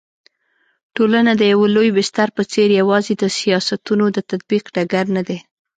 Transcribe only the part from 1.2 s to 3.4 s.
د يوه لوی بستر په څېر يوازي د